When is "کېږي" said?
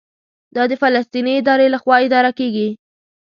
2.39-2.67